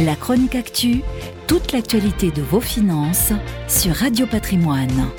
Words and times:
La 0.00 0.14
chronique 0.14 0.54
actu, 0.54 1.02
toute 1.48 1.72
l'actualité 1.72 2.30
de 2.30 2.40
vos 2.40 2.60
finances 2.60 3.32
sur 3.66 3.92
Radio 3.96 4.28
Patrimoine. 4.28 5.10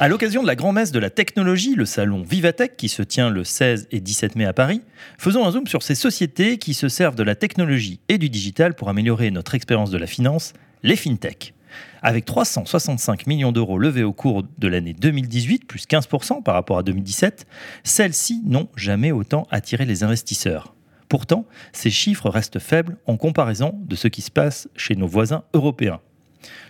À 0.00 0.08
l'occasion 0.08 0.42
de 0.42 0.46
la 0.46 0.54
grand-messe 0.54 0.92
de 0.92 0.98
la 0.98 1.08
technologie, 1.08 1.74
le 1.74 1.86
salon 1.86 2.24
Vivatech 2.28 2.76
qui 2.76 2.90
se 2.90 3.02
tient 3.02 3.30
le 3.30 3.42
16 3.42 3.88
et 3.90 4.00
17 4.00 4.36
mai 4.36 4.44
à 4.44 4.52
Paris, 4.52 4.82
faisons 5.16 5.46
un 5.46 5.50
zoom 5.50 5.66
sur 5.66 5.82
ces 5.82 5.94
sociétés 5.94 6.58
qui 6.58 6.74
se 6.74 6.90
servent 6.90 7.14
de 7.14 7.22
la 7.22 7.34
technologie 7.34 8.00
et 8.10 8.18
du 8.18 8.28
digital 8.28 8.74
pour 8.74 8.90
améliorer 8.90 9.30
notre 9.30 9.54
expérience 9.54 9.90
de 9.90 9.96
la 9.96 10.06
finance, 10.06 10.52
les 10.82 10.96
fintech. 10.96 11.54
Avec 12.02 12.26
365 12.26 13.26
millions 13.26 13.52
d'euros 13.52 13.78
levés 13.78 14.02
au 14.02 14.12
cours 14.12 14.42
de 14.58 14.68
l'année 14.68 14.92
2018, 14.92 15.66
plus 15.66 15.86
15% 15.86 16.42
par 16.42 16.52
rapport 16.52 16.76
à 16.76 16.82
2017, 16.82 17.46
celles-ci 17.82 18.42
n'ont 18.44 18.68
jamais 18.76 19.10
autant 19.10 19.46
attiré 19.50 19.86
les 19.86 20.04
investisseurs. 20.04 20.74
Pourtant, 21.12 21.44
ces 21.74 21.90
chiffres 21.90 22.30
restent 22.30 22.58
faibles 22.58 22.96
en 23.06 23.18
comparaison 23.18 23.78
de 23.84 23.96
ce 23.96 24.08
qui 24.08 24.22
se 24.22 24.30
passe 24.30 24.70
chez 24.76 24.96
nos 24.96 25.06
voisins 25.06 25.44
européens. 25.52 26.00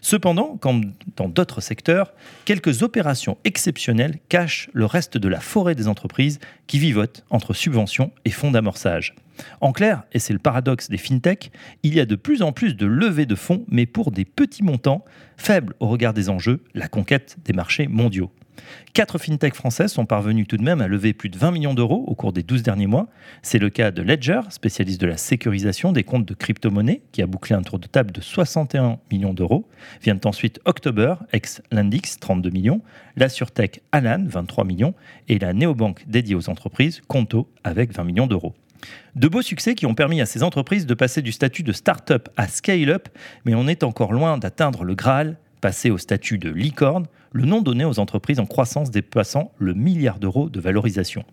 Cependant, 0.00 0.56
comme 0.56 0.94
dans 1.14 1.28
d'autres 1.28 1.60
secteurs, 1.60 2.12
quelques 2.44 2.82
opérations 2.82 3.38
exceptionnelles 3.44 4.18
cachent 4.28 4.68
le 4.72 4.84
reste 4.84 5.16
de 5.16 5.28
la 5.28 5.38
forêt 5.38 5.76
des 5.76 5.86
entreprises 5.86 6.40
qui 6.66 6.80
vivotent 6.80 7.22
entre 7.30 7.54
subventions 7.54 8.10
et 8.24 8.30
fonds 8.30 8.50
d'amorçage. 8.50 9.14
En 9.60 9.70
clair, 9.70 10.02
et 10.10 10.18
c'est 10.18 10.32
le 10.32 10.40
paradoxe 10.40 10.90
des 10.90 10.98
fintechs, 10.98 11.52
il 11.84 11.94
y 11.94 12.00
a 12.00 12.04
de 12.04 12.16
plus 12.16 12.42
en 12.42 12.50
plus 12.50 12.74
de 12.74 12.86
levées 12.86 13.26
de 13.26 13.36
fonds, 13.36 13.64
mais 13.68 13.86
pour 13.86 14.10
des 14.10 14.24
petits 14.24 14.64
montants, 14.64 15.04
faibles 15.36 15.74
au 15.78 15.86
regard 15.86 16.14
des 16.14 16.30
enjeux, 16.30 16.64
la 16.74 16.88
conquête 16.88 17.36
des 17.44 17.52
marchés 17.52 17.86
mondiaux. 17.86 18.32
Quatre 18.92 19.18
fintechs 19.18 19.54
françaises 19.54 19.92
sont 19.92 20.04
parvenues 20.04 20.46
tout 20.46 20.58
de 20.58 20.62
même 20.62 20.82
à 20.82 20.88
lever 20.88 21.14
plus 21.14 21.30
de 21.30 21.38
20 21.38 21.50
millions 21.52 21.74
d'euros 21.74 22.04
au 22.06 22.14
cours 22.14 22.32
des 22.32 22.42
12 22.42 22.62
derniers 22.62 22.86
mois. 22.86 23.08
C'est 23.42 23.58
le 23.58 23.70
cas 23.70 23.90
de 23.90 24.02
Ledger, 24.02 24.40
spécialiste 24.50 25.00
de 25.00 25.06
la 25.06 25.16
sécurisation 25.16 25.92
des 25.92 26.04
comptes 26.04 26.26
de 26.26 26.34
crypto-monnaies, 26.34 27.02
qui 27.12 27.22
a 27.22 27.26
bouclé 27.26 27.54
un 27.54 27.62
tour 27.62 27.78
de 27.78 27.86
table 27.86 28.12
de 28.12 28.20
61 28.20 28.98
millions 29.10 29.32
d'euros. 29.32 29.66
Viennent 30.02 30.20
ensuite 30.24 30.60
October, 30.66 31.14
ex-Landix, 31.32 32.18
32 32.20 32.50
millions, 32.50 32.82
la 33.16 33.30
Surtech 33.30 33.80
Alan, 33.92 34.24
23 34.26 34.64
millions, 34.64 34.94
et 35.28 35.38
la 35.38 35.54
néobanque 35.54 36.04
dédiée 36.06 36.34
aux 36.34 36.50
entreprises, 36.50 37.00
Conto, 37.08 37.48
avec 37.64 37.94
20 37.94 38.04
millions 38.04 38.26
d'euros. 38.26 38.54
De 39.14 39.28
beaux 39.28 39.42
succès 39.42 39.74
qui 39.74 39.86
ont 39.86 39.94
permis 39.94 40.20
à 40.20 40.26
ces 40.26 40.42
entreprises 40.42 40.86
de 40.86 40.94
passer 40.94 41.22
du 41.22 41.32
statut 41.32 41.62
de 41.62 41.72
start-up 41.72 42.28
à 42.36 42.48
scale-up, 42.48 43.08
mais 43.44 43.54
on 43.54 43.68
est 43.68 43.84
encore 43.84 44.12
loin 44.12 44.38
d'atteindre 44.38 44.84
le 44.84 44.94
Graal, 44.94 45.38
passer 45.62 45.90
au 45.90 45.96
statut 45.96 46.36
de 46.36 46.50
licorne, 46.50 47.06
le 47.32 47.46
nom 47.46 47.62
donné 47.62 47.86
aux 47.86 47.98
entreprises 47.98 48.40
en 48.40 48.44
croissance 48.44 48.90
dépassant 48.90 49.52
le 49.56 49.72
milliard 49.72 50.18
d'euros 50.18 50.50
de 50.50 50.60
valorisation. 50.60 51.24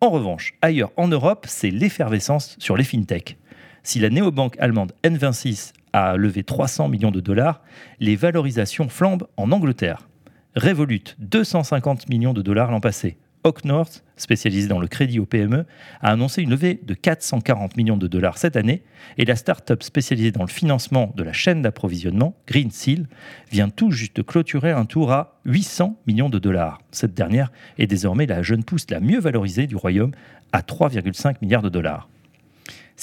En 0.00 0.10
revanche, 0.10 0.54
ailleurs 0.62 0.90
en 0.96 1.06
Europe, 1.06 1.46
c'est 1.48 1.70
l'effervescence 1.70 2.56
sur 2.58 2.76
les 2.76 2.82
fintechs. 2.82 3.38
Si 3.84 4.00
la 4.00 4.10
néobanque 4.10 4.56
allemande 4.58 4.92
N26 5.04 5.72
a 5.92 6.16
levé 6.16 6.42
300 6.42 6.88
millions 6.88 7.12
de 7.12 7.20
dollars, 7.20 7.62
les 8.00 8.16
valorisations 8.16 8.88
flambent 8.88 9.28
en 9.36 9.52
Angleterre. 9.52 10.08
Revolut, 10.56 11.14
250 11.18 12.08
millions 12.08 12.32
de 12.32 12.42
dollars 12.42 12.70
l'an 12.70 12.80
passé. 12.80 13.18
North, 13.64 14.04
spécialisé 14.16 14.68
dans 14.68 14.78
le 14.78 14.86
crédit 14.86 15.18
aux 15.18 15.26
PME, 15.26 15.66
a 16.00 16.10
annoncé 16.10 16.40
une 16.40 16.50
levée 16.50 16.80
de 16.82 16.94
440 16.94 17.76
millions 17.76 17.98
de 17.98 18.06
dollars 18.06 18.38
cette 18.38 18.56
année 18.56 18.82
et 19.18 19.26
la 19.26 19.36
start-up 19.36 19.82
spécialisée 19.82 20.30
dans 20.30 20.42
le 20.42 20.48
financement 20.48 21.12
de 21.14 21.22
la 21.22 21.34
chaîne 21.34 21.60
d'approvisionnement, 21.60 22.34
Green 22.46 22.70
Seal, 22.70 23.06
vient 23.50 23.68
tout 23.68 23.90
juste 23.90 24.22
clôturer 24.24 24.70
un 24.70 24.86
tour 24.86 25.12
à 25.12 25.40
800 25.44 26.00
millions 26.06 26.30
de 26.30 26.38
dollars. 26.38 26.80
Cette 26.90 27.12
dernière 27.12 27.52
est 27.76 27.86
désormais 27.86 28.24
la 28.24 28.42
jeune 28.42 28.64
pousse 28.64 28.86
la 28.88 29.00
mieux 29.00 29.20
valorisée 29.20 29.66
du 29.66 29.76
royaume 29.76 30.12
à 30.52 30.62
3,5 30.62 31.36
milliards 31.42 31.62
de 31.62 31.68
dollars. 31.68 32.08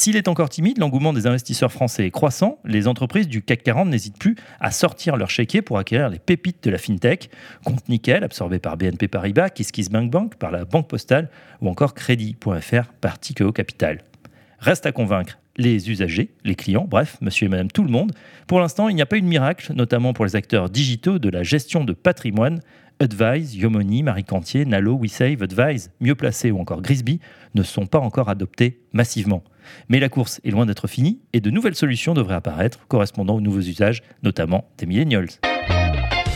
S'il 0.01 0.15
est 0.15 0.27
encore 0.27 0.49
timide, 0.49 0.79
l'engouement 0.79 1.13
des 1.13 1.27
investisseurs 1.27 1.71
français 1.71 2.07
est 2.07 2.09
croissant. 2.09 2.57
Les 2.65 2.87
entreprises 2.87 3.27
du 3.27 3.43
CAC 3.43 3.61
40 3.61 3.87
n'hésitent 3.87 4.17
plus 4.17 4.35
à 4.59 4.71
sortir 4.71 5.15
leur 5.15 5.29
chéquier 5.29 5.61
pour 5.61 5.77
acquérir 5.77 6.09
les 6.09 6.17
pépites 6.17 6.63
de 6.63 6.71
la 6.71 6.79
fintech. 6.79 7.29
Compte 7.63 7.87
Nickel, 7.87 8.23
absorbé 8.23 8.57
par 8.57 8.77
BNP 8.77 9.07
Paribas, 9.07 9.51
KissKissBankBank 9.51 10.31
Bank 10.31 10.35
par 10.37 10.49
la 10.49 10.65
Banque 10.65 10.87
Postale 10.87 11.29
ou 11.61 11.69
encore 11.69 11.93
Crédit.fr 11.93 12.93
par 12.99 13.19
Tikeo 13.19 13.51
Capital. 13.51 13.99
Reste 14.57 14.87
à 14.87 14.91
convaincre 14.91 15.37
les 15.55 15.91
usagers, 15.91 16.33
les 16.43 16.55
clients, 16.55 16.87
bref, 16.89 17.17
monsieur 17.21 17.45
et 17.45 17.49
madame 17.49 17.69
tout 17.69 17.83
le 17.83 17.91
monde. 17.91 18.11
Pour 18.47 18.59
l'instant, 18.59 18.89
il 18.89 18.95
n'y 18.95 19.03
a 19.03 19.05
pas 19.05 19.17
eu 19.17 19.21
de 19.21 19.27
miracle, 19.27 19.71
notamment 19.75 20.13
pour 20.13 20.25
les 20.25 20.35
acteurs 20.35 20.71
digitaux 20.71 21.19
de 21.19 21.29
la 21.29 21.43
gestion 21.43 21.83
de 21.83 21.93
patrimoine. 21.93 22.61
Advise, 23.01 23.55
Yomoni, 23.55 24.03
Marie 24.03 24.23
Cantier, 24.23 24.63
Nalo, 24.63 24.95
WeSave, 24.95 25.41
Advise, 25.41 25.89
Mieux 26.01 26.13
Placé 26.13 26.51
ou 26.51 26.59
encore 26.59 26.83
Grisby 26.83 27.19
ne 27.55 27.63
sont 27.63 27.87
pas 27.87 27.97
encore 27.97 28.29
adoptés 28.29 28.79
massivement. 28.93 29.43
Mais 29.89 29.99
la 29.99 30.07
course 30.07 30.39
est 30.43 30.51
loin 30.51 30.67
d'être 30.67 30.87
finie 30.87 31.19
et 31.33 31.41
de 31.41 31.49
nouvelles 31.49 31.73
solutions 31.73 32.13
devraient 32.13 32.35
apparaître 32.35 32.85
correspondant 32.87 33.35
aux 33.35 33.41
nouveaux 33.41 33.61
usages, 33.61 34.03
notamment 34.21 34.69
des 34.77 34.85
millennials. 34.85 35.29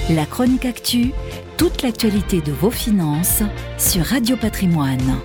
La 0.09 0.25
chronique 0.25 0.65
actu, 0.65 1.11
toute 1.55 1.83
l'actualité 1.83 2.41
de 2.41 2.51
vos 2.51 2.71
finances 2.71 3.43
sur 3.77 4.03
Radio 4.03 4.35
Patrimoine. 4.35 5.19